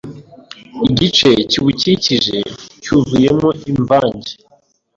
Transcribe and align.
igice 0.87 1.29
kiwukikije 1.49 2.37
cyuzuyemo 2.83 3.49
imvange 3.71 4.31